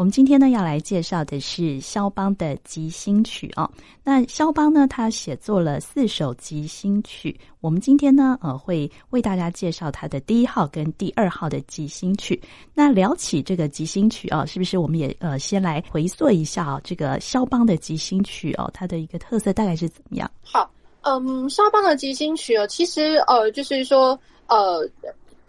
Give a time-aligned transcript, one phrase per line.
[0.00, 3.70] 我们今天呢要来介绍的是肖邦的即兴曲哦。
[4.02, 7.38] 那肖邦呢，他写作了四首即兴曲。
[7.60, 12.40] 我们今天呢，呃，会为大家介绍他的第一号跟第二号的即兴曲。
[12.72, 16.80] 那聊起这个即兴曲啊，是不是我们也呃先来回溯一下啊？
[16.82, 20.30] 这个肖邦的即兴曲哦，它的一个特色大概是怎么样？
[20.42, 24.88] 好，嗯，肖邦的即兴曲哦，其实呃，就是说呃。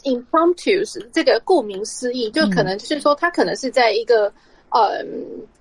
[0.03, 4.33] Impromptus 这个顾名思义，就可能就是说，他可能是在一个
[4.71, 5.05] 呃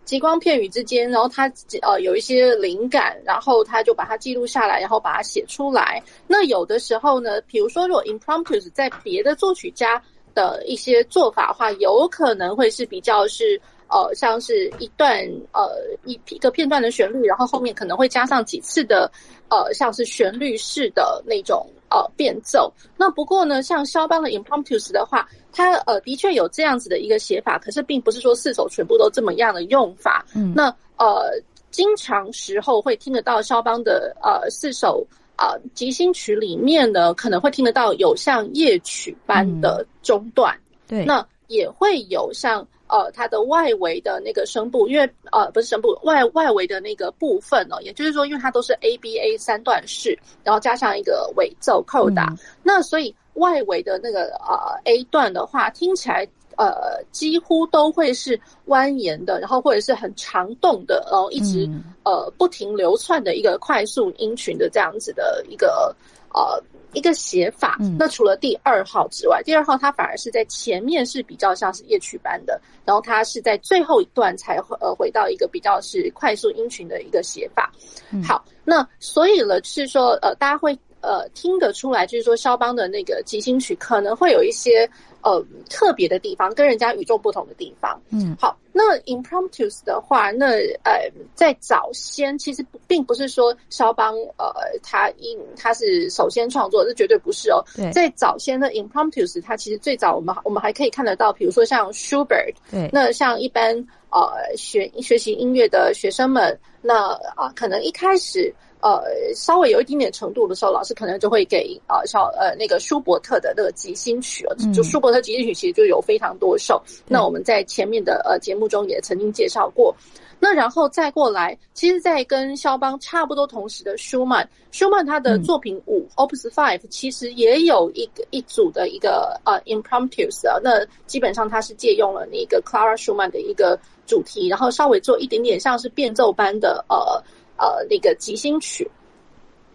[0.05, 6.03] 极光片羽之间，然后他呃有一些灵感，然后他就把它记录下来，然后把它写出来。
[6.27, 10.03] 那有的时候呢，比如说如果 Impromptus 在别的作曲家
[10.35, 15.21] 的一些做法的话，有可能会是比较是呃像是一段
[15.53, 15.71] 呃
[16.05, 19.11] 一一个片段的旋律，然后后面可能会加上几次的
[19.49, 21.65] 呃像是旋律式的那种。
[21.91, 22.73] 呃，变奏。
[22.97, 30.25] 那不过呢，像肖邦的 Impromptus 的话，它呃的确有这样子的一个写法，可是并不是说四首全部都这么样的用法。
[30.35, 31.31] 嗯，那呃，
[31.71, 40.55] 经常时候会听得到肖邦的呃四首呃即兴曲里面呢，可能会听得到有像夜曲般的中段。
[40.55, 42.67] 嗯、对，那也会有像。
[42.91, 65.95] 呃，它的外围的那个声部，因为呃不是声部，外外围的那个部分呢，也就是说，因为它都是 A B A 三段式，然后加上一个尾奏扣打，嗯、那所以外围的那个呃 A 段的话，听起来呃几乎都会是蜿蜒的，然后或者是很长动的，然后一直、嗯、呃不停流窜的一个快速音群的这样子的一个
[66.35, 66.61] 呃。
[66.93, 77.73] 一个写法，那除了第二号之外，嗯、第二号它反而是在前面是比较像是夜曲般的，然后它是在最后一段才呃回到一个比较是快速音群的一个写法。
[78.11, 84.89] 嗯、好，那所以呢，是说呃，大家会呃听得出来，就是说肖邦的那个即兴曲可能会有一些。
[85.23, 88.01] 呃，特别的地方跟人家与众不同的地方。
[88.11, 90.47] 嗯，好，那 Impromptus 的话，那
[90.85, 97.63] 呃，在早先其实并不是说肖邦呃，他因他是首先创作，这绝对不是哦。
[97.77, 103.75] 对，在早先的 Impromptus，它其实最早我们我们还可以看得到，比如说像 Schubert，对，那像一般
[104.11, 108.55] 呃学学习音乐的学生们，那啊、呃，可能一开始。
[108.83, 109.03] 呃，
[109.35, 116.83] 稍微有一点点程度的时候，老师可能就会给啊，小呃那个舒伯特的那个即兴曲，就舒伯特即兴曲其实就有非常多首。
[116.87, 119.95] 嗯、那我们在前面的呃节目中也曾经介绍过。
[120.43, 137.23] 那然后再过来，其实，在跟肖邦差不多同时的舒曼，舒曼他的作品五、嗯、Opus Five 其实也有一个一组的一个呃 Impromptus 啊，那基本上他是借用了那个 Clara Schumann 的一个主题，然后稍微做一点点像是变奏般的呃。
[137.61, 138.91] 呃，那个即兴曲，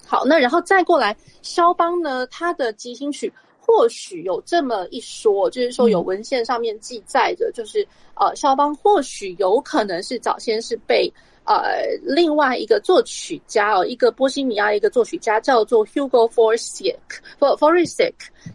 [0.07, 11.11] 好，那然后再过来，肖邦呢，他的即兴曲或许有这么一说，就是说有文献上面记载着，就是呃，肖邦或许有可能是早先是被
[11.43, 18.13] 呃另外一个作曲家哦，一个波西米亚一个作曲家叫做 Hugo Dvořák，Dvořák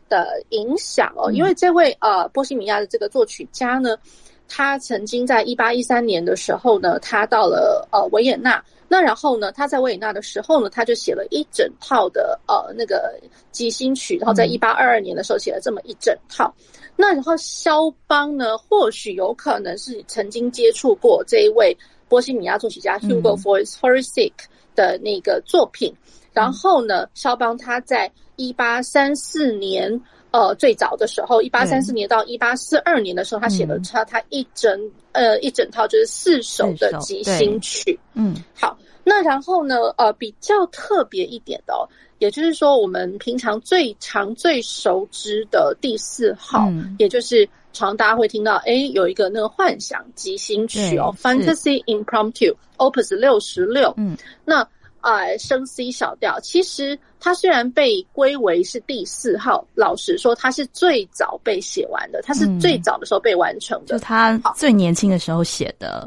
[0.09, 3.97] 的影响哦，因为这位呃波西米亚的这个作曲家呢，
[4.53, 8.63] 他曾经在一八一三年的时候呢，他到了呃维也纳。
[8.89, 13.17] 那然后呢，他在维也纳的时候呢，他就写了一整套的呃那个
[13.53, 16.53] 即兴曲，然后在一八二二年的时候写了这么一整套。
[16.97, 21.75] 那然后肖邦呢，或许有可能是曾经接触过这一位
[22.09, 24.33] 波西米亚作曲家 Hugo Dvořák
[24.75, 25.95] 的那个作品。
[26.33, 30.01] 然后呢，肖邦他在一八三四年。
[30.33, 34.81] 呃，最早的时候，一八三四年到一八四二年的时候，嗯、他写了他他一整
[35.13, 37.99] 呃一整套就是四首的即兴曲。
[38.15, 41.83] 嗯，好，那然后呢，呃，比较特别一点的，哦，
[42.19, 53.93] 也就是说，我们平常最常最熟知的第四号，嗯、也就是常大家会听到，哎，有一个那个幻想即兴曲哦，Fantasy Impromptu Opus 六十六。
[53.97, 54.67] 嗯，那。
[55.03, 66.07] 呃，升 C 小调，其实它虽然被归为是第四号，老实说，它是最早被写完的，它是最早的时候被完成的，嗯、就他最年轻的时候写的。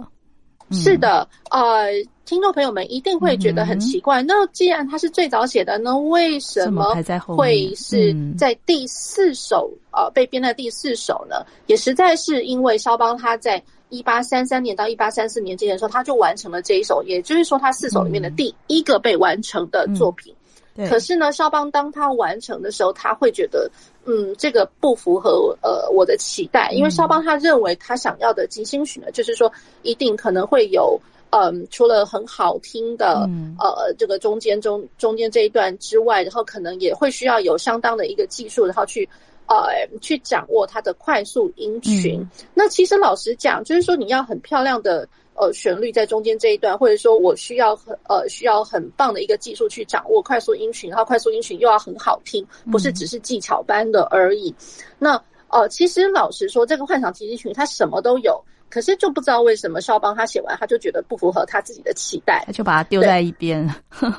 [0.70, 1.92] 嗯、是的，呃，
[2.26, 6.96] 听众朋友们一定会觉得很奇怪，嗯、那既然他是最早写的那，为什么
[7.36, 11.46] 会是在第四首、嗯、呃被编的第四首呢？
[11.66, 13.62] 也实在是因为肖邦他在。
[13.94, 20.34] 一八三三年到一八三四年之间的时候，他就完成了这一首，也就是说，他四首里面的第一个被完成的作品。
[20.76, 23.70] 嗯、可是呢，肖邦当他完成的时候，他会觉得，
[24.06, 29.52] 嗯，这个不符合呃我的期待，因为肖邦他认为他想要的即兴曲呢，就是说
[29.84, 31.00] 一定可能会有
[31.30, 39.08] 嗯，除了很好听的，嗯、呃，这个中间中中间这一段之外，然后可能也会需要有相当的一个技术，然后去
[39.48, 42.20] 呃去掌握它的快速音群。
[42.20, 54.50] 嗯、那其实老实讲，就是说你要很漂亮的呃旋律在中间这一段，或者说我需要很呃需要很棒的一个技术去掌握快速音群，然后快速音群又要很好听，不是只是技巧般的而已。
[54.50, 58.44] 嗯、那呃，其实老实说，这个幻想即兴曲它什么都有。
[58.70, 63.64] 可是就不知道为什么肖邦他写完他就觉得不符合他自己的期待，他就把它丢在一边。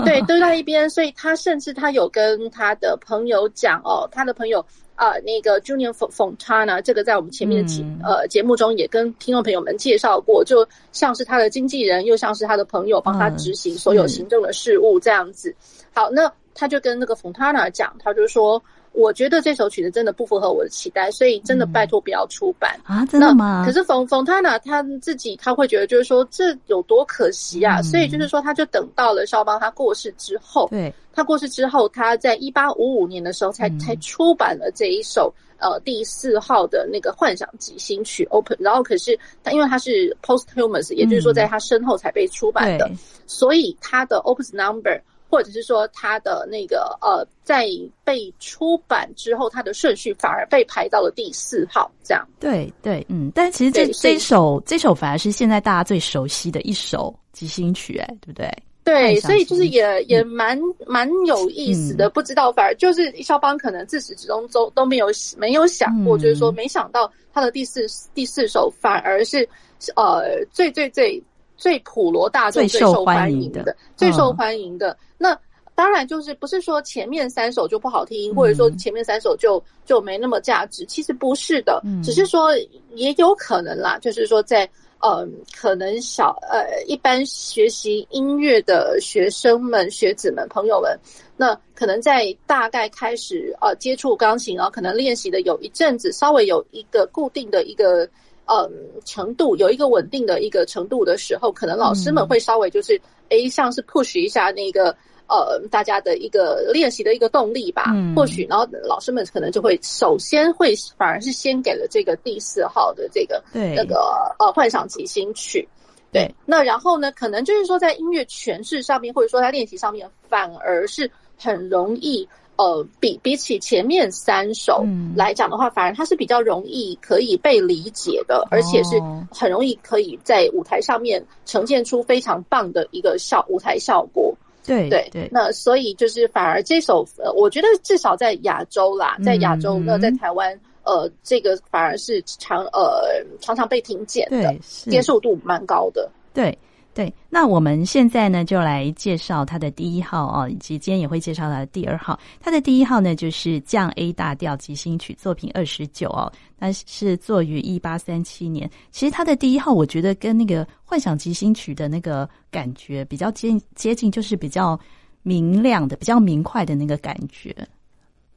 [0.05, 0.89] 对，丢在一边。
[0.89, 15.51] 所以他甚至他有跟他的朋友讲哦，他的朋友啊、呃，那个 Junior Fontana，这个在我们前面的节、嗯、呃节目中也跟听众朋友们介绍过，就像是他的经纪人，又像是他的朋友，帮他执行所有行政的事务这样子。
[15.51, 15.57] 嗯、
[15.95, 18.63] 好，那他就跟那个 Fontana 讲，他就说。
[18.95, 23.07] 我觉得这首曲子真的不符合我的期待，所以真的拜托不要出版、嗯、啊！
[23.07, 23.65] 真的吗？
[23.67, 27.81] 可是冯冯他呢，他自己他会觉得就是说这有多可惜啊！
[27.81, 42.97] 嗯、所以就是说，他就等到了肖邦他过世之后，对，他过世之后，他在一八五五年的时候才、嗯、才出版了这一首呃第四号的那个幻想即兴曲 Open，然后可是他因为他是 posthumous，也就是说在他身后才被出版的，嗯、
[43.27, 45.01] 所以他的 Opus Number。
[45.35, 47.67] 或者是说他的那个呃，在
[48.05, 52.25] 被出版之后，他的顺序反而被排到了第四号，这样。
[52.39, 58.49] 对对，嗯，但其实这这首这首反而是现在大家最熟悉的一首即兴曲，哎，对不对？
[58.85, 62.07] 对，所以就是也也蛮蛮有意思的。
[62.07, 69.49] 嗯、不知道，反而就是肖邦可能自始至终都都没有没有想过，嗯、就是说没想到他的第四第四首反而是
[69.97, 71.21] 呃最最最。
[71.57, 74.97] 最普罗大众最受欢迎的，最受欢迎的。
[75.17, 75.39] 那
[75.75, 80.85] 当然就是不是说前面三首就不好听，嗯、或者说前面三首就就没那么价值。
[80.87, 82.57] 其实不是的，嗯、只是说
[82.95, 83.99] 也有可能啦。
[83.99, 84.69] 就是说在
[85.01, 90.99] 呃，可能小呃一般学习音乐的学生们、学子们、朋友们，
[91.37, 98.09] 那可能在大概开始呃接触钢琴，然后可能练习的有一阵子，稍微有一个固定的一个。
[98.47, 98.71] 嗯，
[99.05, 102.95] 程度有一个稳定的一个程度的时候，可能老师们会稍微就是，
[103.31, 104.95] 哎、嗯，像是 push 一下那个
[105.29, 107.93] 呃大家的一个练习的一个动力吧。
[107.95, 115.67] 嗯、或许，然后老师们可能就会首先会反而是先给了这个第四号的这个对那个呃幻想即兴曲。
[116.13, 122.29] 对，对那然后呢，可能就是说在音乐诠释上面，或者说在练习上面，反而是很容易。
[122.57, 124.87] 呃，比比起前面三首
[125.17, 128.97] 来讲的话，嗯、反而它是比较容易可以被理解的，哦、而且是
[129.31, 134.35] 很容易可以在舞台上面呈现出非常棒的一个效舞台效果。
[134.67, 146.11] 对对对，那所以就是反而这首，呃，我觉得至少在亚洲啦，在亚洲，那、嗯、在台湾，呃，这个反而是常呃常常被听见的，接受度蛮高的。
[146.33, 146.57] 对。
[146.95, 152.17] 对，那我们现在呢，就来介绍他的第一号哦，以及今天也会介绍他的第二号。
[152.41, 158.71] 他的第一号呢，就是降 A 大调即兴曲作品二十九哦，那是作于一八三七年。
[158.93, 164.79] 其实他的第一号，我觉得跟那个幻想即兴曲的那个感觉比较接接近，就是比较
[165.25, 167.53] 明亮的、比较明快的那个感觉。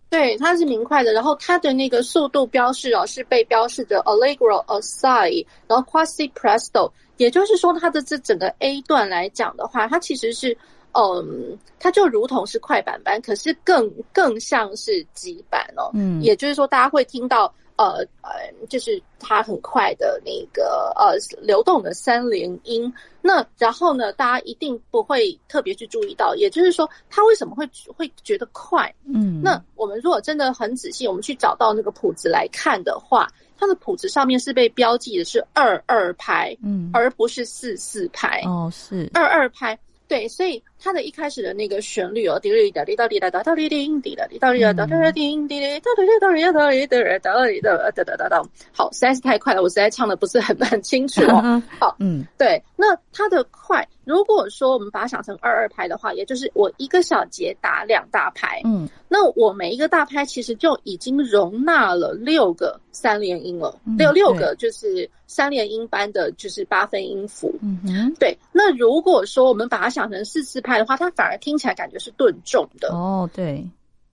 [0.09, 10.57] 对，它是明快的，然后它的那个速度标示哦，是被标示着 Allegro assai，然后 quasi presto，也就是说，它的这整个 A 段来讲的话，它其实是，
[10.93, 17.53] 嗯，它就如同是快板般，可是更更像是急板哦，嗯，也就是说，大家会听到。
[17.77, 22.91] 呃呃，就是它很快的那个呃流动的三连音，
[23.21, 28.93] 那然后呢，大家一定不会特别去注意到，也就是说，它为什么会会觉得快？
[29.05, 38.41] 嗯，那我们如果真的很仔细，我们去找到那个谱子来看的话，它的谱子上面是被标记的是二二拍，嗯，而不是四四拍。
[38.45, 39.77] 哦，是二二拍。
[40.07, 48.43] 对，所以它的一开始的那个旋律哦，滴哩哒哩哒哩哒哒哩叮滴哒哩哒哩哒哒哩叮滴哩哒哩哒哩哒哩哒哩哒哩哒哒哒哒哒。
[48.71, 51.61] 好，实在是太快了，我实在唱的不是很很清楚哦。
[51.79, 65.09] 好，嗯，对，那它的快，如果说我们把它想成二二拍的话，也就是我一个小节打两大拍，嗯，那我每一个大拍其实就已经容纳了六个三连音了，六六个就是。
[65.29, 68.37] 三连音般的就是八分音符，嗯哼，对。
[68.53, 72.89] 那如果说我们把它想成四四拍的话，它反而听起来感觉是顿重的。
[72.89, 73.65] 哦，对，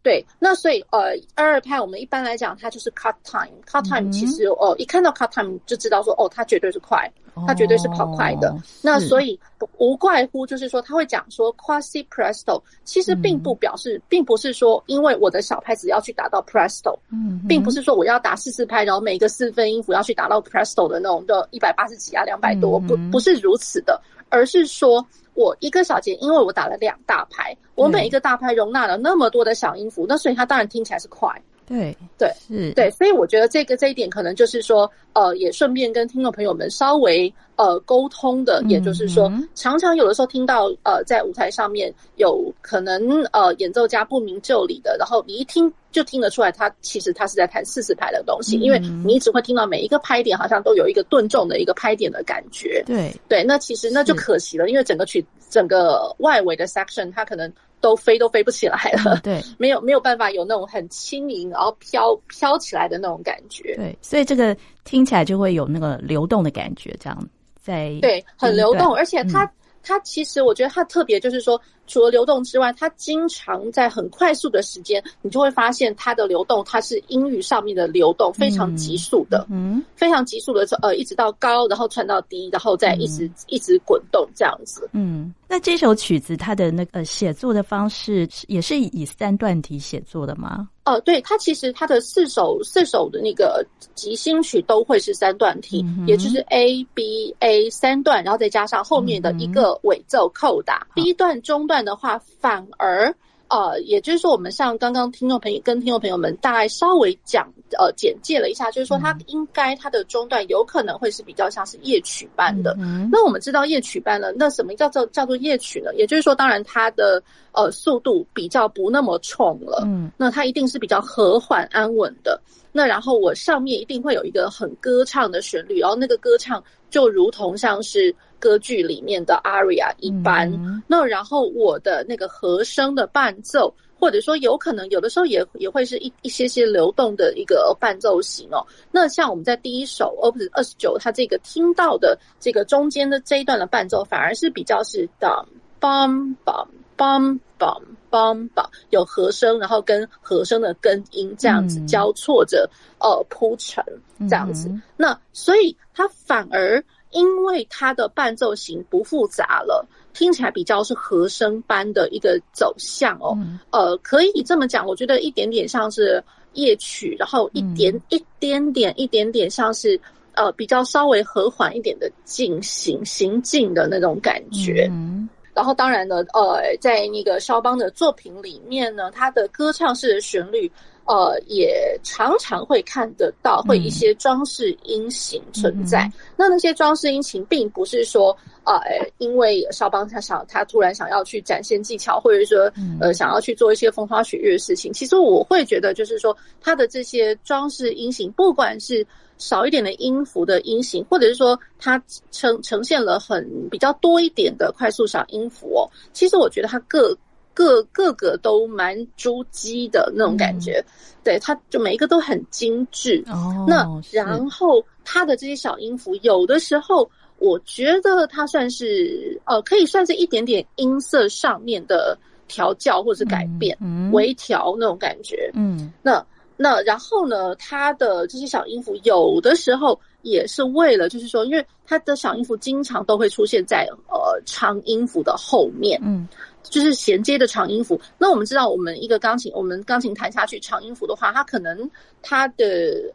[0.03, 0.25] 对。
[0.39, 3.53] 那所以呃，二二拍我们一般来讲，它就是 cut time。
[3.67, 7.13] cut time 其实哦、嗯呃，一看到 cut time 就知道说，哦，它绝对是快。
[7.49, 9.37] 它绝对是跑快的，哦、那所以
[9.79, 31.29] 无怪乎就是说他会讲说 quasi presto，其实并不表示，嗯、并不是说因为我的小拍子要去打到 presto，嗯哼，并不是说我要打四四拍，然后每一个四分音符要去打到 presto 的那种的一百八十几啊两百多，嗯、不不是如此的，而是说我一个小节，因为我打了两大拍，我每一个大拍容纳了那么多的小音符，那所以它当然听起来是快。
[31.67, 52.83] 对对是，对，所以我觉得这个这一点可能就是说，呃，也顺便跟听众朋友们稍微呃沟通的，也就是说，常常有的时候听到呃在舞台上面有可能呃演奏家不明就里的，然后你一听就听得出来，他其实他是在弹四四拍的东西，因为你只会听到每一个拍点好像都有一个顿重的一个拍点的感觉。
[52.87, 57.51] 对对，那其实那就可惜了，因为整个曲整个外围的 section 它可能。
[57.85, 67.29] 都飞都飞不起来了，对， 没有没有办法有那种很轻盈然后飘飘起来的那种感觉，对，所以这个听起来就会有那个流动的感觉，这样
[67.61, 69.45] 在对，很流动，而且它。
[69.45, 69.51] 嗯
[69.85, 84.89] 它其实，我觉得它特别就是说，除了流动之外，它经常在很快速的时间，你就会发现它的流动，它是音域上面的流动非常急速的，嗯，非常急速的，呃，一直到高，然后传到低，然后再一直、嗯、一直滚动这样子。
[84.93, 90.69] 嗯，那这首曲子它的那个写作的方式也是以三段体写作的吗？
[90.85, 93.65] 哦，对，它其实它的四首四首的那个
[93.95, 100.87] 即兴曲都会是三段体，嗯、也就是 A B A 三段，然后再加上后面的一个尾奏扣打。
[100.95, 103.15] 嗯、B 段中段的话，反而。
[103.55, 112.77] 呃，也就是说，我们像刚刚听众朋友跟听众朋友们大概稍微讲呃简介了一下，就是说它应该它的中段有可能会是比较像是夜曲般的。
[112.81, 115.95] 嗯、那我们知道夜曲般呢，那什么叫做叫做夜曲呢？
[115.95, 122.41] 也就是说，当然它的呃速度比较不那么冲了，嗯，那它一定是比较和缓安稳的。
[122.73, 128.13] 那然后我上面一定会有一个很歌唱的旋律，然后那个歌唱就如同像是。
[128.45, 138.61] 歌剧里面的 aria 一般，嗯，那然后我的那个和声的伴奏，或者说有可能有的时候也也会是一一些些流动的一个伴奏型哦。
[138.91, 145.47] 那像我们在第一首 Opus 二十九，它这个听到的这个中间的这一段的伴奏，反而是比较是 dum
[145.81, 153.83] bum bum bum bum bum bum，有和声，然后跟和声的根音这样子交错着，嗯、呃铺陈
[154.29, 154.69] 这样子。
[154.69, 156.85] 嗯、那所以它反而。
[157.15, 163.33] 因为它的伴奏型不复杂了，听起来比较是和声般的一个走向哦。
[163.39, 169.99] 嗯、呃，可以这么讲，我觉得一点点像是夜曲，然后一点、嗯、一点点一点点像是
[170.35, 174.89] 呃比较稍微和缓一点的进行行进的那种感觉。
[174.91, 180.71] 嗯、然后当然呢，呃，在那个肖邦的作品里面呢，他的歌唱式的旋律。
[181.07, 186.05] 呃，也常常会看得到，会一些装饰音型存在。
[186.05, 188.81] 嗯、那那些装饰音型，并不是说，呃，
[189.19, 194.93] 因为肖邦他想他突然想要去展现技巧，或者说，呃，想要去做一些风花雪月的事情。
[194.93, 199.07] 其实我会觉得，就是说，他的这些装饰音型，不管是
[199.37, 207.15] 少一点的音符的音型，或者是说，它呈呈现了很比较多一点的快速小音符哦，其实我觉得它各。
[207.55, 210.91] 各各个都蛮珠玑的那种感觉，嗯、
[211.23, 213.23] 对，它就每一个都很精致。
[213.29, 217.09] 哦，那然后它的这些小音符，有的时候
[217.39, 222.19] 我觉得它算是呃，可以算是一点点音色上面的
[222.49, 225.49] 调教或者是改变、嗯嗯、微调那种感觉。
[225.55, 226.25] 嗯，那
[226.57, 236.01] 那然后呢，它的这些小音符有的时候也是为了，就是说，因为它的小音符经常都会出现在呃长音符的后面。
[236.03, 236.27] 嗯。
[236.65, 238.01] 就是衔接的长音符。
[238.19, 241.89] 那我们知道，我们一个钢琴，我们钢琴弹下去长音符的话，它可能
[242.23, 242.65] 它的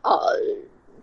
[0.03, 0.37] 呃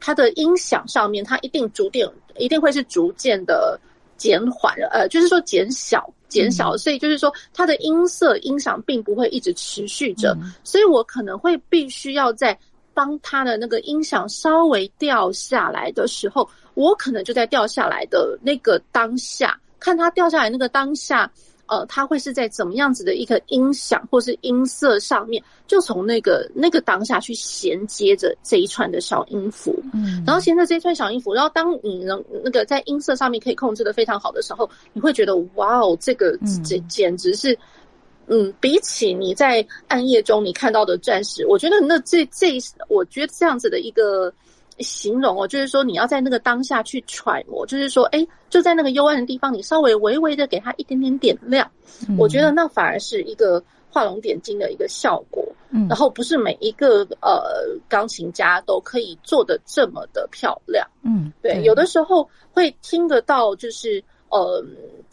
[0.00, 3.78] 它的音响上面，它一定逐渐一定会是逐渐的
[4.16, 6.76] 减缓，呃，就是说减小减小。
[6.76, 10.36] 所以就是说，它的音色音响并不会一直持续着。
[10.62, 12.58] 所以我可能会必须要在
[12.94, 21.30] 当它的那个音响稍微掉下来的时候，我可能就在掉下来的那个当下，看它掉下来那个当下。
[21.66, 37.58] 呃，它会是在怎么样子的一个音响或是音色上面，就从那个那个当下去衔接着这一串的小音符，嗯，然后衔着这一串小音符，然后当你能那个在音色上面可以控制的非常好的时候，你会觉得哇哦，这个这简直是，
[38.26, 42.58] 嗯，比起你在暗夜中你看到的钻石，我觉得那这这，
[42.88, 44.32] 我觉得这样子的一个。
[44.78, 51.70] 形容哦，就是说你要在那个当下去揣摩，就是说，哎，就在那个幽暗的地方，你稍微微微的给它一点点点亮，
[52.08, 55.44] 嗯、我觉得那反而是一个画龙点睛的一个效果。
[55.70, 60.86] 嗯，然后不是每一个呃钢琴家都可以做的这么的漂亮。
[61.02, 64.02] 嗯，对，有的时候会听得到，就是。
[64.36, 64.64] 呃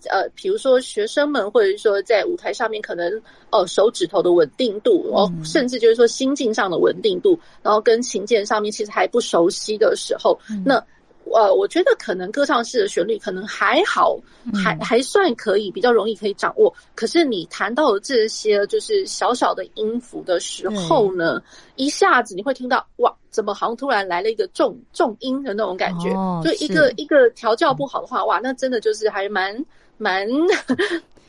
[0.09, 10.83] 呃，比如说学生们，或者是说在舞台上面，可能呃手指头的稳定度，然后甚至就是说心境上的稳定度，然后跟琴键上面其实还不熟悉的时候，那
[11.31, 14.17] 呃，我觉得可能歌唱式的旋律可能还好，
[14.53, 16.73] 还还算可以，比较容易可以掌握。
[16.95, 21.41] 可是你谈到了这些就是小小的音符的时候呢，
[21.75, 26.09] 一下子你会听到哇，怎么好像突然来了一个重重音的那种感觉？
[26.13, 29.55] 哦、就一个一个调教不好的话，哇，那真的就是还蛮
[29.97, 30.27] 蛮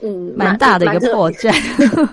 [0.01, 1.53] 嗯蛮大的一个破绽。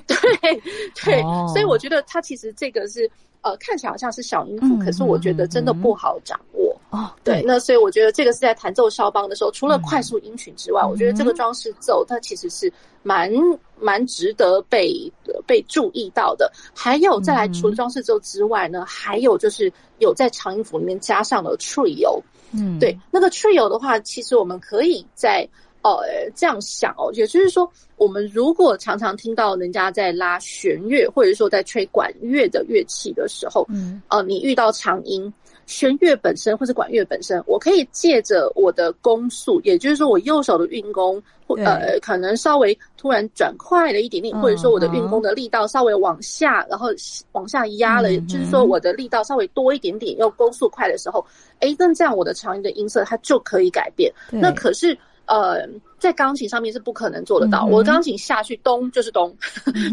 [0.08, 0.62] 对
[1.04, 3.10] 对，哦、所以我觉得它其实这个是
[3.42, 6.76] 呃看起来好像是小音符，嗯、可是我觉得真的不好掌握。
[6.90, 12.72] 哦，对，那所以我觉得这个是在弹奏肖邦的时候，除了快速音群之外，嗯、我觉得这个装饰奏它其实是
[13.02, 13.32] 蛮
[13.80, 15.12] 蛮值得被
[15.48, 16.52] 被注意到的。
[16.76, 22.22] 还有再来，除了装饰奏之外呢，嗯、还有就是有在长音符里面加上了 trio。
[22.54, 25.48] 嗯，对，那个 trio 的话，其实我们可以在
[25.90, 35.32] 呃这样想哦，也就是说，我们如果常常听到人家在拉弦乐，或者说在吹管乐的乐器的时候，嗯，呃，你遇到长音。
[35.68, 46.90] 弦乐本身或是管乐本身，我可以借着我的弓速，也就是说我右手的运弓，或呃可能稍微突然转快了一点点，或者说我的运弓的力道稍微往下，然后
[47.32, 51.26] 往下压了，就是说我的力道稍微多一点点，用弓速快的时候，
[51.60, 54.12] 哎，那这样我的长音的音色它就可以改变。
[54.30, 54.98] 那可是。
[55.32, 55.66] 呃，
[55.98, 57.66] 在钢琴上面是不可能做得到。
[57.66, 59.34] 嗯、我钢琴下去咚就是咚，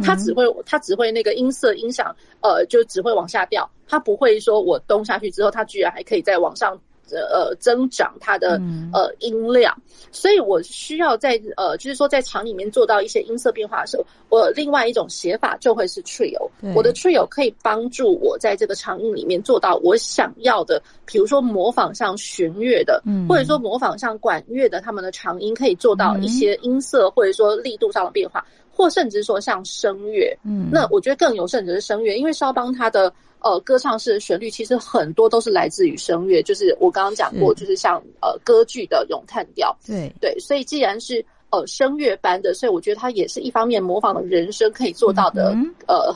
[0.03, 6.77] 它只会它只会那个音色音响，呃，就只会往下掉，它不会说我咚下去之后，它居然还可以再往上。
[7.17, 8.61] 呃，增长它的
[8.93, 9.75] 呃音量，
[10.13, 16.49] 所以我需要在呃，就是说在场里面做到一些音色变化的时候，我另外一种写法就会是 trio。
[16.75, 30.37] 我的 trio 可以帮助我在这个长音里面做到我想要的，比如说模仿像弦乐的，嗯、或者说模仿像管乐的，他们的长音可以做到一些音色或者说力度上的变化，或甚至说像声乐。
[30.45, 33.13] 嗯，那我觉得更有甚者是声乐，因为肖邦他的。
[33.41, 46.15] 呃，歌唱式的旋律其实很多都是来自于声乐，就是我刚刚讲过，是就是像呃歌剧的咏叹调，对对，所以既然是呃声乐班的，所以我觉得它也是一方面模仿了人声可以做到的、嗯、呃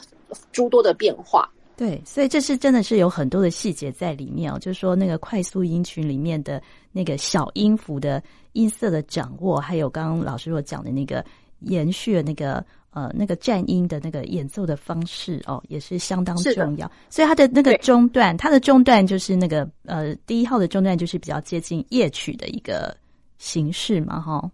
[0.51, 1.49] 诸多的变化。
[1.77, 11.25] 对，所以这是真的是有很多的细节在里面哦，就是说那个快速音群里面的那个小音符的音色的掌握，还有刚刚老师所讲的那个
[11.61, 12.65] 延续的那个。
[12.95, 16.91] 呃，那个战音的那个演奏的方式哦，也是相当重要。
[17.09, 22.95] 所以它的那个中段，它的中段就是那个呃，第一号的中段就是比较接近夜曲的一个
[23.39, 24.51] 形式嘛，哈。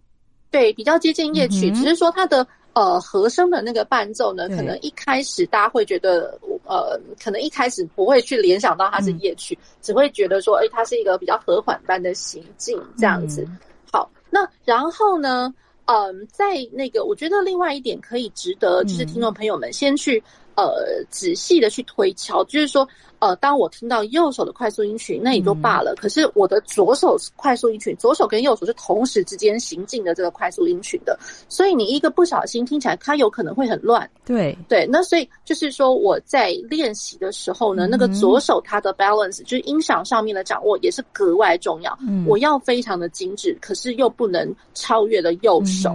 [0.51, 13.43] 对，比较接近夜曲，只是说它的呃和声的那个伴奏呢，可能一开始大家会觉得呃，可能一开始不会去联想到它是夜曲，嗯、只会觉得说，哎，它是一个比较和缓般的行进这样子。
[13.49, 13.57] 嗯、
[13.91, 15.53] 好，那然后呢？
[15.91, 20.23] 嗯，在那个，我觉得另外一点可以值得，就是听众朋友们先去。
[20.55, 22.85] 呃，仔细的去推敲，就是说，
[23.19, 25.93] 呃，当我听到右手的快速音群，那也就罢了。
[25.93, 34.09] 嗯、可是我的左手快速音群，左手跟右手是同时之间行进的这个快速音群的，所以你一个不小心听起来，它有可能会很乱。
[34.25, 41.97] 对对，那所以就是说我在练习的时候呢，嗯、那个左手它的 balance 就是音响上面的掌握也是格外重要。
[42.01, 45.89] 嗯，我要非常的精致，可是又不能超越了右手，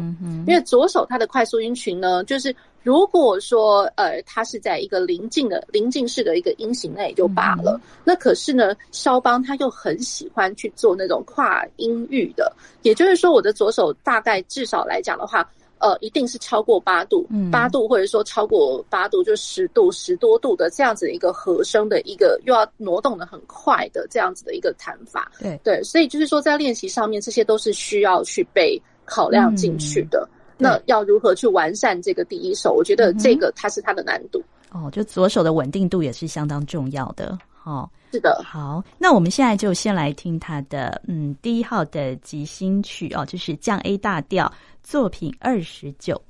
[0.46, 2.54] 因为左手它的快速音群呢，就是。
[2.84, 7.80] 如果说呃，它是在一个临近的临近式的一个音型，那也就罢了。
[7.80, 25.32] 嗯、那可是呢，肖邦他又很喜欢去做那种跨音域的，也就是说，我的左手大概至少来讲的话，呃，一定是超过八度，八、嗯、度或者说超过八度就十度十多度的这样子的一个和声的一个又要挪动的很快的这样子的一个弹法。
[25.40, 30.28] 对对，所以就是说在练习上面，这些都是需要去被考量进去的。
[30.30, 32.72] 嗯那要如何去完善这个第一手？
[32.72, 34.42] 我觉得这个它是它的难度。
[34.70, 37.38] 哦，就左手的稳定度也是相当重要的。
[37.64, 38.42] 哦，是的。
[38.44, 46.20] 好，那我们现在就先来听他的嗯第一号的即兴曲哦，就是降 A 大调作品二十九。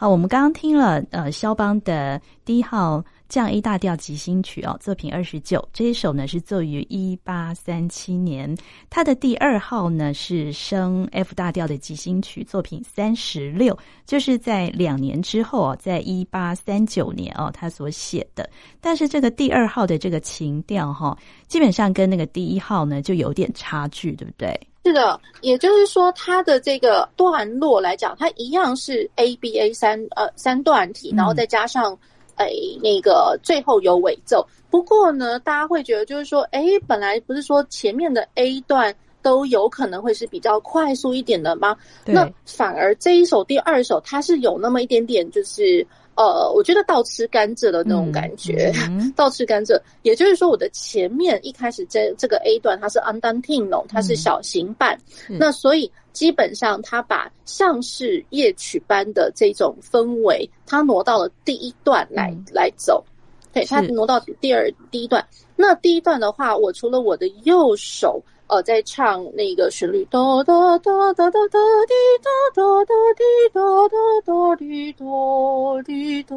[0.00, 3.04] 好，我们刚刚听了呃肖邦的第一号。
[3.28, 8.56] 降 A 大调即兴曲哦，作品二十九，这一首呢是作于一八三七年。
[8.88, 18.48] 他的第二号呢是升 F 大调的即兴曲，作品三十六，就是在两年之后哦，在一八三九年哦，他所写的。
[18.80, 21.14] 但是这个第二号的这个情调哈，
[21.48, 24.58] 基本上跟那个第一号呢就有点差距，对不对？
[24.88, 31.96] 是的，也就是说，它的这个段落来讲，它一样是 A B A 三呃三段体，然后再加上。
[32.40, 34.46] 哎，那个最后有尾奏。
[34.70, 41.76] 不过呢，大家会觉得就是说，哎，本来不是说前面的 A 段都有可能会是比较快速一点的吗？
[42.04, 45.84] 那反而这一首第二首，它是有那么一点点就是。
[46.18, 48.72] 呃，我觉得倒吃甘蔗的那种感觉，
[49.14, 63.04] 倒吃甘蔗，也就是说，我的前面一开始这这个 A 段它是 Andantino，它是小型版，嗯、那所以基本上它把像是夜曲般的这种氛围，它挪到了第一段来、嗯、来走，
[63.52, 65.24] 对，它挪到第二第一段。
[65.54, 68.20] 那第一段的话，我除了我的右手。
[68.48, 76.34] 呃，在唱那个旋律，哒哒哒哒哒哒滴哒哒哒滴哒哒哒滴哒滴哒。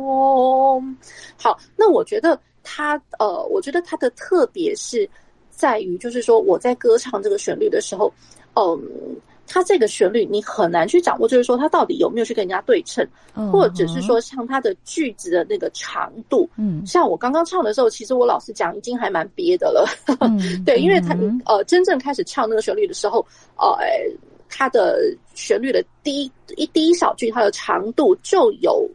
[1.37, 5.09] 好，那我觉得它，呃，我觉得它的特别是
[5.49, 8.13] 在于，就是说我在歌唱这个旋律的时候，
[8.55, 8.79] 嗯。
[9.47, 13.05] 它这个旋律你很难去掌握，就是说它到底有没有去跟人家对称，
[13.51, 19.85] 或者是说像它的句子的那个长度，嗯，像我刚刚唱的时候，其实我老实讲已经还蛮憋的了，
[20.21, 23.25] 嗯、 对，因为它呃真正开始唱那个旋律的时候，
[23.57, 23.77] 呃，
[24.47, 28.89] 它的旋律的第一一第一小句它的长度就有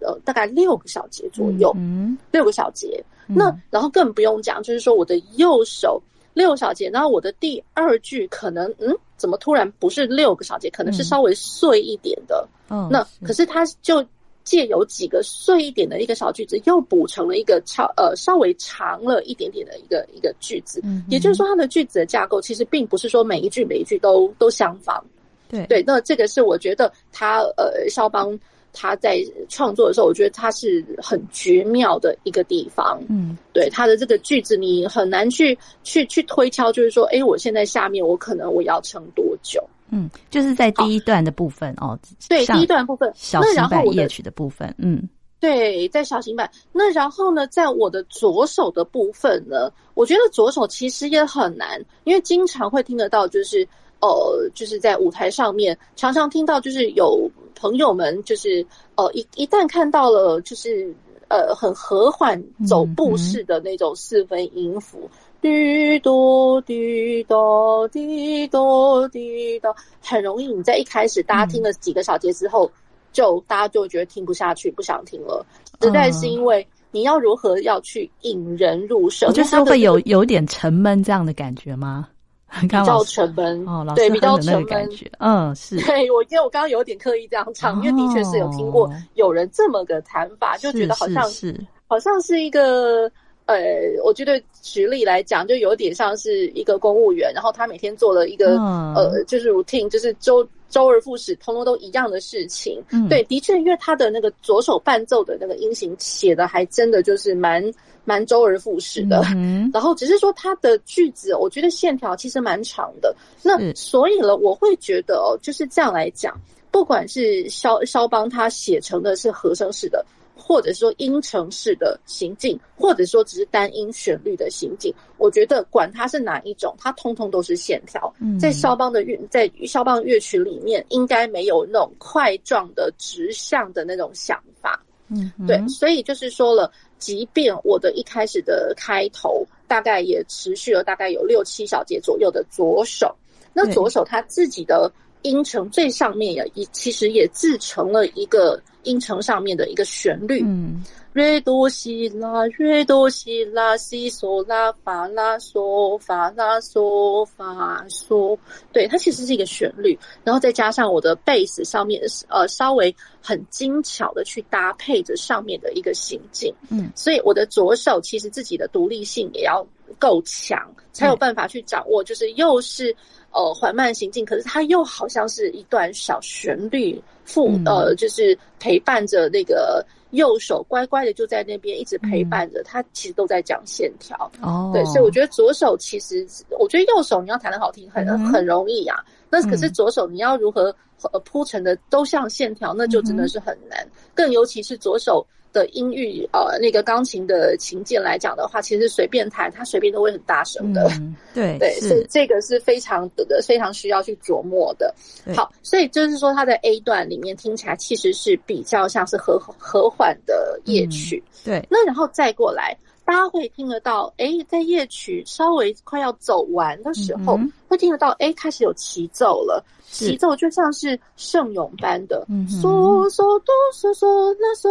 [0.00, 6.02] 呃大概六个小节左右，嗯，六个小节，那然后更不用讲，就是说我的右手。
[6.38, 12.46] 六小节，然后我的第二句可能，嗯，怎么突然不是六个小节，可能是稍微碎一点的。
[12.70, 14.06] 嗯，那可是他就
[14.44, 20.80] 借由几个碎一点的一个小句子，又补成了一个超呃稍微长了一点点的一个一个句子。
[20.84, 25.04] 嗯，也就是说，它的句子的架构其实并不是说每一句每一句都都相仿。
[25.48, 28.38] 对对，那这个是我觉得他呃肖邦。
[28.80, 32.96] 他在创作的时候，我觉得他是很绝妙的一个地方。
[33.08, 39.60] 嗯，对他的这个句子，你很难去去去推敲，就是说，哎，我现在下面我可能我要撑多久？
[39.90, 41.98] 嗯，就是在第一段的部分哦。
[42.28, 44.72] 对，第一段部分，小型版夜曲的部分。
[44.78, 45.08] 嗯，
[45.40, 46.48] 对，在小型版。
[46.70, 53.66] 那然后呢，在我的左手的部分呢，我觉得左手其实也很难，因为经常会听得到，就是。
[54.00, 60.94] 呃，就是在舞台上面常常听到，就是有朋友们，就是呃，一一旦看到了，就是
[61.28, 72.70] 呃，很和缓走步式的那种四分音符，滴哆滴哆滴哆滴哆，很容易你在一开始大家听了几个小节之后，
[73.12, 75.44] 就大家就觉得听不下去，不想听了，
[75.82, 82.08] 实在是因为你要如何要去引人入胜，就是会有有点沉闷这样的感觉吗？
[82.60, 83.64] 比较沉闷。
[83.66, 85.76] 哦，对，比较沉闷，嗯，是。
[85.84, 91.66] 对，我因为我刚刚有点刻意这样唱，哦、因为的确是有听过有人这么个弹法，就觉得好像是，是。
[91.86, 93.10] 好像是一个
[93.48, 93.56] 呃，
[94.04, 102.80] 我觉得举例来讲，就有点像是一个公务员，然后他每天做了一个、嗯、呃，就是 routine，就是周周而复始，通通都一样的事情。
[102.92, 107.64] 嗯、对，的确，因为他的那个左手伴奏的那个音型写的还真的就是蛮。
[108.04, 113.14] 蛮周而复始的，嗯、然后只是说他的句子，我觉得线条其实蛮长的。
[113.42, 116.34] 那所以呢，我会觉得哦，就是这样来讲，
[116.70, 120.02] 不管是肖肖邦他写成的是和声式的，
[120.38, 128.10] 或者说音程式的行进，或者说只是单音旋律的行进，我觉得管它是哪一种，它通通都是线条。
[128.20, 134.82] 嗯、在肖邦的乐在肖邦乐曲里面，应该没有那种块状的直向的那种想法。
[135.08, 136.70] 嗯，对，所以就是说了。
[136.98, 143.14] 即便我的一开始的开头大概也持续了大概有六七小节左右的左手，
[143.52, 144.90] 那左手它自己的
[145.22, 150.42] 音程最上面也也其实也自成了一个音程上面的一个旋律。
[150.42, 150.82] 嗯。
[151.14, 158.38] 瑞哆西拉，瑞哆西拉，西嗦拉，发拉嗦，发拉嗦，发嗦。
[158.72, 166.54] 对，它其实是一个旋律，然后再加上我的贝斯上面，呃，稍微很精巧的去搭配着上面的一个行进。
[166.68, 169.66] 嗯，所以我的左手其实自己的独立性也要
[169.98, 172.94] 够强，才有办法去掌握，就是又是
[173.32, 179.84] 呃缓慢行进，可是它又好像是一段小旋律，附呃就是陪伴着那个。
[180.12, 184.16] 右手乖乖的就在那边一直陪伴着，他其实都在讲线条。
[184.40, 186.26] 哦，对，所以我觉得左手其实，
[186.58, 189.04] 我觉得右手你要弹得好听很很容易啊。
[189.28, 190.74] 那可是左手你要如何
[191.12, 193.86] 呃铺成的都像线条，那就真的是很难。
[194.14, 195.26] 更尤其是左手。
[195.52, 200.88] 的音域呃，那个钢琴的琴键来讲的话，其实随便弹，它随便都会很大声的。
[200.92, 204.94] 嗯、对 对，所以这个是非常的非常需要去琢磨的。
[205.34, 211.22] 好，所以就是说，它的 A 段里面听起来其实是比较像是和和缓的夜曲。
[211.44, 212.76] 嗯、对，那然后再过来，
[213.08, 219.64] 大家会听得到，哎，在夜曲稍微快要走完的时候，嗯、会听得到，哎，开始有齐奏了。
[219.90, 224.68] 齐奏就像是圣咏般的，嗦嗦哆嗦嗦啦嗦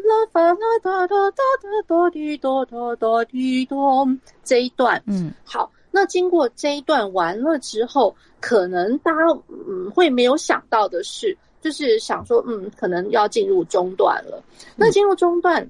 [0.00, 4.06] 啦发啦哒哒哒哒哆滴哆哆哆滴哆
[4.44, 14.44] 这一段，嗯，好，那经过这一段完了之后，可能大家嗯会没有想到的是，就是想说，嗯，可能要进入中段了。
[14.76, 15.66] 那进入中段，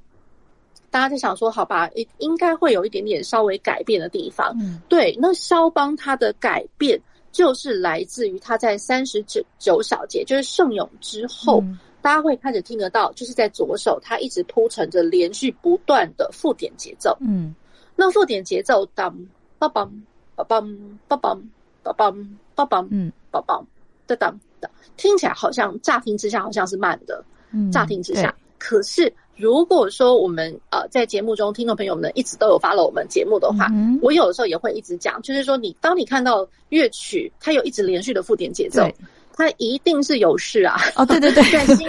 [0.90, 4.56] 大家在想说，好吧，应应该会有一点点稍微改变的地方。
[4.60, 7.00] 嗯，对，那肖邦他的改变。
[7.30, 17.16] 就是来自于他在三十九九小节，就是圣咏之后，嗯、大家会开始听得到，就是在左手，他一直铺陈着连续不断的附点节奏。
[17.20, 17.54] 嗯，
[17.94, 19.14] 那附点节奏当
[19.60, 19.88] 梆梆
[20.36, 20.66] 梆梆
[21.06, 21.38] 梆梆
[21.84, 23.62] 梆梆梆梆，嗯，梆梆
[24.06, 27.22] 哒当当，听起来好像乍听之下好像是慢的，
[27.52, 29.12] 嗯，乍听之下，可是。
[29.40, 38.94] 如果说我们呃在节目中听众朋友们一直都有 follow 我们节目的话，嗯、我有的时候也会一直讲，就是说你当你看到乐曲它有一直连续的附点节奏，对
[39.32, 40.76] 它一定是有事啊！
[40.96, 41.44] 哦，对对对，
[41.76, 41.88] 心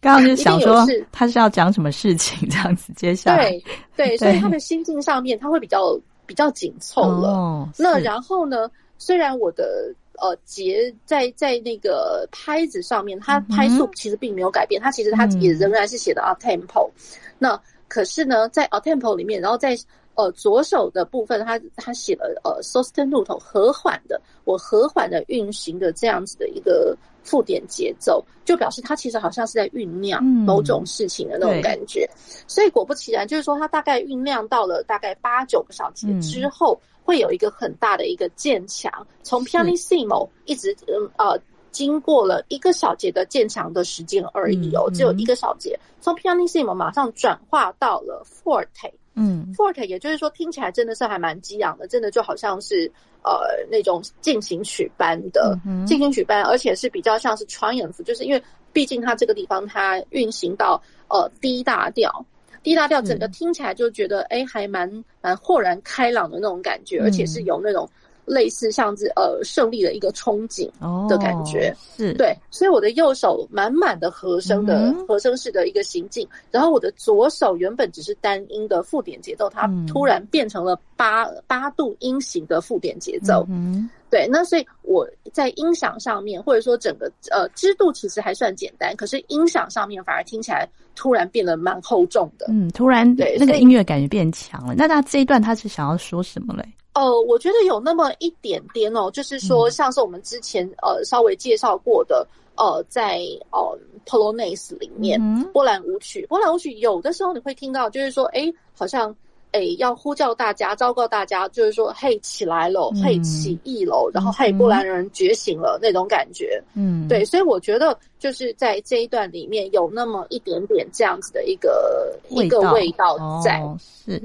[0.00, 3.64] 刚刚就想说他是要讲什么事情这样子，接下来对
[3.96, 7.30] 对，对，所以他的心境上面他会比较比较紧凑了。
[7.30, 9.92] 哦、那然后呢，虽然我的。
[10.20, 16.88] 呃，节在在那个拍子上面，它拍速其实并没有改变，嗯、它其实它也仍然是写的 up tempo。
[16.88, 16.92] 嗯、
[17.38, 19.76] 那可是呢，在 up tempo 里面，然后在
[20.14, 32.08] 呃左手的部分，它它写了呃 sostenuto 和缓的，我和缓的运行的这样子的一个附点节奏，就表示它其实好像是在酝酿某种事情的那种感觉。
[32.14, 36.78] 嗯、所以果不其然，就是说它大概酝酿到了大概八九个小节之后。
[36.82, 38.90] 嗯会有一个很大的一个渐强，
[39.22, 41.40] 从 pianissimo 一直嗯呃，
[41.70, 52.90] 经过了一个小节的渐强的时间而已哦，嗯、只有一个小节，从 pianissimo 马上转化到了 forte，嗯，forte 也就是说听起来真的是还蛮激昂的，真的就好像是
[53.22, 58.42] 呃那种进行曲般的进行曲般，而且是比较像是 triumph，就是因为
[58.72, 62.26] 毕竟它这个地方它运行到呃 D 大调。
[62.66, 67.88] D 大调整个听起来就觉得哎、嗯，还蛮蛮豁然开朗的那种感觉，嗯、而且是有那种
[68.26, 70.68] 类似像是呃胜利的一个憧憬
[71.08, 72.36] 的感觉，哦、是对。
[72.50, 83.46] 所以我的右手满满的和声的、嗯、和声式的一个行进，然后我的左手原本只是单音的附点节奏，它突然变成了八八度音型的附点节奏。
[83.48, 92.46] 嗯对，那所以我在音响上面，或者说整个呃织度其实还算简单，可是音响上面反而听起来突然变得蛮厚重的。
[92.48, 94.74] 嗯，突然对那个音乐感觉变强了。
[94.76, 96.64] 那他这一段他是想要说什么嘞？
[96.96, 103.20] 哦、呃，我觉得有那么一点点哦，就是说像是我们之前呃稍微介绍过的呃，在
[103.52, 109.14] 呃 Polonaise 里面、嗯、波兰舞曲，波兰舞曲有的时候你会听到，就是说哎，好像。
[109.52, 116.62] 哎，要呼叫大家，昭告大家，就是说，嘿，起来喽，嗯、嘿，起义喽，然后，嘿，波兰人觉醒了、嗯、那种感觉。
[116.74, 123.58] 嗯，对，所以我觉得就是在这一段里面有那么一点点这样子的一个一个味道在。
[123.60, 124.20] 哦、是，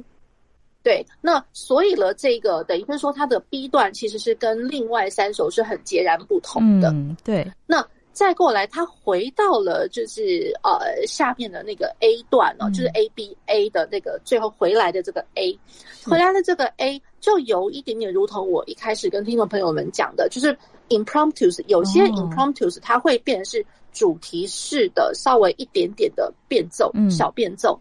[0.83, 1.05] 对。
[1.21, 6.89] 那所以了，这个等于是说，它的 B 段其实是跟另外三首是很截然不同的。
[6.89, 7.49] 嗯，对。
[7.65, 7.85] 那。
[8.13, 15.57] 再过来，它回到了就是呃下面的那个 A 段哦，嗯、就是 A B A 的那个最后回来的这个 A，
[16.03, 20.55] 回来的这个 A 就有一点点如同我一开始跟听众朋友们讲的，就是
[20.91, 27.79] impromptus，有些 impromptus 它会变成是主题式的稍微一点点的变奏，嗯、小变奏。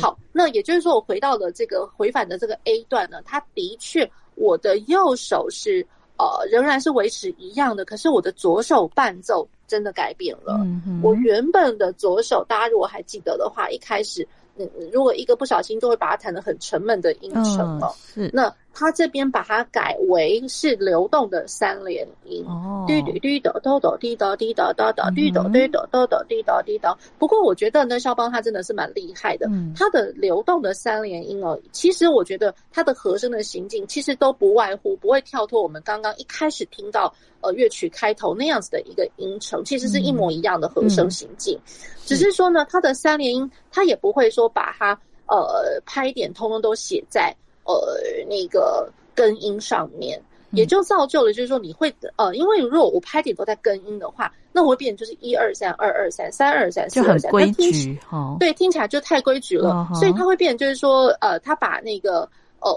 [0.00, 5.84] 好，那也就是说我回到了这个回返的这个 A 段呢，它的确我的右手是
[6.16, 9.48] 呃仍然是维持一样的，可是我的左手伴奏。
[9.70, 10.58] 真的改变了。
[10.64, 17.86] 嗯、我原本的左手，大家如果还记得的话，一开始，嗯，如果一个不小心，就会把它弹得很沉闷的音程了。
[17.86, 18.28] 哦、是。
[18.32, 26.96] 那他这边把它改为是流动的三连音，哦，滴滴滴哆哆哆滴哆滴哆哆哆滴哆滴哆哆哆滴哆滴哆。
[27.18, 41.58] 不过我觉得呢，肖邦他真的是蛮厉害的，他的流动的三连音哦，其实我觉得他的和声的行进其实都不外乎不会跳脱我们刚刚一开始听到呃乐曲开头那样子的一个音程，其实是一模一样的和声行进，
[42.06, 47.34] 只是说呢，他的三连音他也不会说把它呃拍点通通都写在。
[47.72, 58.36] 呃，那个根音上面，也就造就了，就是说你会呃，因为如果我拍点都在根音的话，那我会变成就是一二三二二三三二三就很规矩哈。
[58.40, 62.28] 对，听起来就太规矩了，哦、所以它会变成就是说，呃，它把那个
[62.60, 62.72] 呃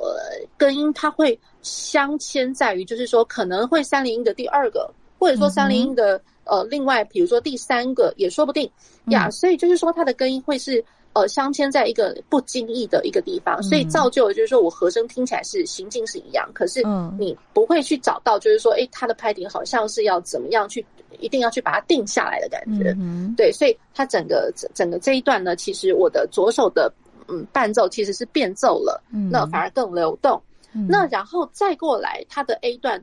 [0.58, 8.70] 根音，它会镶嵌在于，就是说可能会三连音的第二个，或者说三连音的、嗯、呃另外，比如说第三个也说不定
[9.06, 9.30] 呀。
[9.32, 10.84] 所以就是说，它的根音会是。
[11.14, 16.82] 呃，镶嵌在一个不经意的一个地方，所以造就了就是说我和声听起来是行进是一样，可是
[17.20, 20.84] 你不会去找到就是说，诶，它的拍点好像是要怎么样去，
[21.20, 22.92] 一定要去把它定下来的感觉。
[23.38, 26.92] 对，所以它整个整整个这一段呢，其实我的左手的
[27.28, 29.00] 嗯伴奏其实是变奏了，
[29.32, 30.42] 那反而更流动。
[30.90, 33.00] 那然后再过来，它的 A 段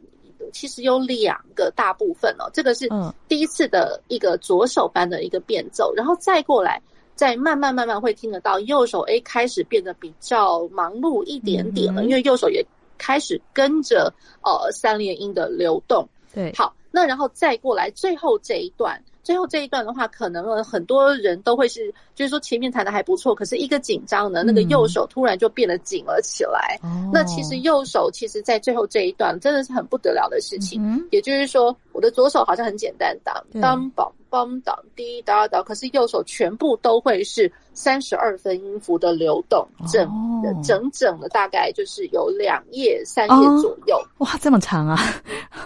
[0.52, 2.88] 其实有两个大部分哦，这个是
[3.28, 6.82] 第一次的一个左手班的一个变奏，然后再过来。
[7.20, 12.64] 再慢慢慢慢会听得到右手诶开始变得比较忙碌一点点了，因为右手也
[12.96, 16.08] 开始跟着呃三连音的流动。
[16.34, 18.98] 对，好，那然后再过来最后这一段。
[19.22, 26.78] 最后这一段的话，可能很多人都会是，就是说前面弹的还不错，可是一个紧张的，那个右手突然就变得紧了起来。
[26.84, 30.84] 嗯、那其实右手其实，在最后这一段真的是很不得了的事情。
[30.84, 44.26] 嗯、也就是说，我的左手好像很简单，当当梆梆当滴答答，可是右手全部都会是三十二分音符的流动，整、哦、整整的大概就是有两页三页左右、哦。
[44.26, 44.98] 哇，这么长啊！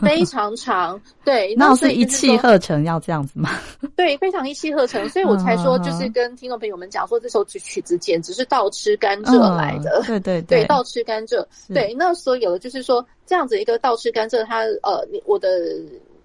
[0.01, 1.01] 非常长。
[1.25, 3.51] 对，那是一气呵成要这样子吗？
[3.97, 10.03] 对，非常一气呵成，所以我才说，就是跟听众朋友们讲说，这首曲曲子简直是倒吃甘蔗来的。
[10.07, 11.43] 对对 对，倒吃甘蔗。
[11.73, 15.49] 对，那所有的就是说，这样子一个倒吃甘蔗，它呃，我的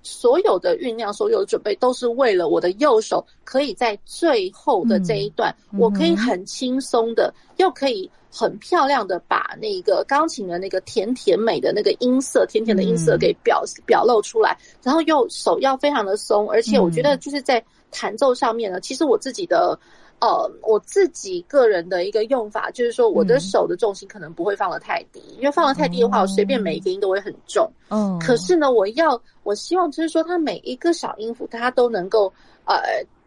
[0.04, 8.12] 所有的酝酿，所有的准备，都是为了我的右手可以在最后的这一段，我可以很轻松的，又可以。
[8.32, 19.78] 很漂亮的把那个钢琴的那个甜甜美的那个音色，甜甜的音色给表表露出来，然后又手要非常的松，而且我觉得就是在弹奏上面呢，其实我自己的
[20.22, 27.72] 呃我自己个人的一个用法就是说，我的手的重心可能不会放得太低，因为放得太低的话，我随便每一个音都会很重。
[27.90, 32.32] 嗯，可是呢，我要我希望就是说，它每一个小音符它都能够
[32.66, 32.76] 呃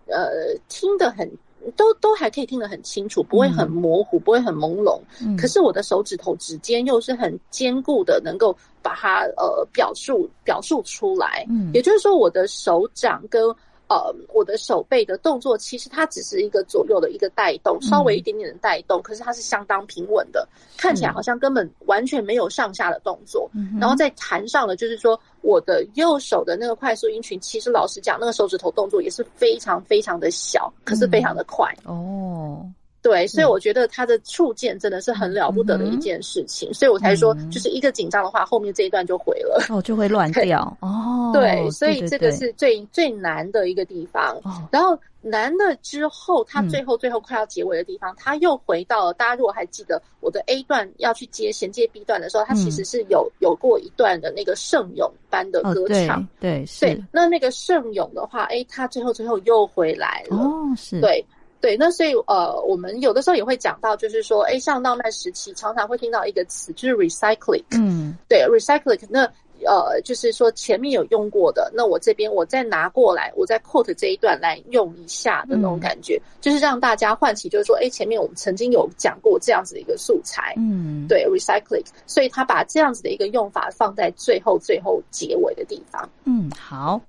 [0.06, 1.30] 呃听得很。
[1.76, 5.00] 都都还可以听得很清楚，不会很模糊，嗯、不会很朦胧。
[5.20, 11.46] 嗯、可是我的手指头指尖又是很坚固的，能够把它呃表述表述出来。
[11.48, 13.44] 嗯，也就是说，我的手掌跟
[13.92, 23.50] 呃我的手背的动作，其实它只是一个左右的一个带动，稍微一点点的带动，嗯、可是它是相当平稳的，看起来好像根本完全没有上下的动作。
[23.54, 25.18] 嗯，然后再弹上了，就是说。
[25.42, 31.68] 我的右手的那个快速音群，其实老实讲，那个手指头动作也是非常非常的小，可是非常的快。
[31.84, 32.72] 嗯、哦，
[33.02, 40.76] 对，所以我觉得他的触键真的是很了不得的一件事情，嗯、所以我才说，就是一个紧张的话，后面这一段就毁了，哦，就会乱 掉。
[40.80, 44.36] 哦，对，所以这个是最最难的一个地方。
[44.44, 44.98] 哦，然后。
[45.24, 49.14] 难了之后，他最后最后快要结尾的地方，他、嗯、又回到了。
[49.14, 56.20] 大家如果还记得我的 A 段要去接衔接 B 段的时候，他其实是有、嗯、有过一段的那个圣咏般的歌唱。
[56.20, 60.38] 哦、对对，对，那那个圣咏的话，哎，他最后最后又回来了。
[60.38, 61.00] 哦，是。
[61.00, 61.24] 对
[61.62, 67.64] 对，那所以呃，我们有的时候也会讲到，就是说，哎，像浪漫时期常常会听到一个词，就是 recycling。
[67.70, 69.26] 嗯，对，recycling 那。
[69.64, 87.00] 呃，就是说前面有用过的，那我这边我再拿过来，我再 quote 这一段来用一下的那种感觉，嗯、就是让大家唤起，就是说，哎，前面我们曾经有讲过这样子的一个素材，嗯，对，recycling，所以他把这样子的一个用法放在最后最后结尾的地方，嗯，好。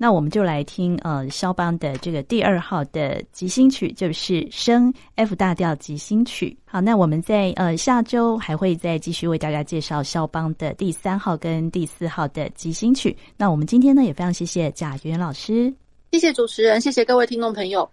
[0.00, 6.56] 那我们就来听呃肖邦的这个第二号的即兴曲，就是升 F 大调即兴曲。
[6.64, 13.16] 好，那我们在呃下周还会再继续为大家介绍肖邦的第三号跟第四号的即兴曲。
[13.36, 15.74] 那我们今天呢也非常谢谢贾元老师，
[16.12, 17.90] 谢谢主持人，谢谢各位听众朋友。